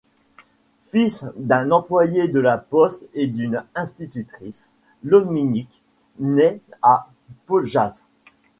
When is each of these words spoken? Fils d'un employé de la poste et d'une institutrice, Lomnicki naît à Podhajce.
Fils 0.87 1.25
d'un 1.35 1.69
employé 1.69 2.27
de 2.27 2.39
la 2.39 2.57
poste 2.57 3.05
et 3.13 3.27
d'une 3.27 3.63
institutrice, 3.75 4.67
Lomnicki 5.03 5.79
naît 6.17 6.59
à 6.81 7.07
Podhajce. 7.45 8.03